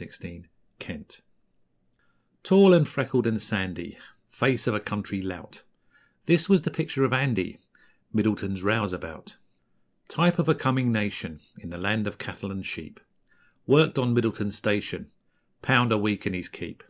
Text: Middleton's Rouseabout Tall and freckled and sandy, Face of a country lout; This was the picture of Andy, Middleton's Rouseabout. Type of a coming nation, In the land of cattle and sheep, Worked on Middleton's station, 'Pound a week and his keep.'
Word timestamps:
Middleton's 0.00 0.48
Rouseabout 0.80 1.20
Tall 2.42 2.74
and 2.74 2.88
freckled 2.88 3.28
and 3.28 3.40
sandy, 3.40 3.96
Face 4.28 4.66
of 4.66 4.74
a 4.74 4.80
country 4.80 5.22
lout; 5.22 5.62
This 6.26 6.48
was 6.48 6.62
the 6.62 6.72
picture 6.72 7.04
of 7.04 7.12
Andy, 7.12 7.60
Middleton's 8.12 8.64
Rouseabout. 8.64 9.36
Type 10.08 10.40
of 10.40 10.48
a 10.48 10.54
coming 10.56 10.90
nation, 10.90 11.38
In 11.58 11.70
the 11.70 11.78
land 11.78 12.08
of 12.08 12.18
cattle 12.18 12.50
and 12.50 12.66
sheep, 12.66 12.98
Worked 13.68 13.96
on 13.96 14.14
Middleton's 14.14 14.56
station, 14.56 15.12
'Pound 15.62 15.92
a 15.92 15.96
week 15.96 16.26
and 16.26 16.34
his 16.34 16.48
keep.' 16.48 16.82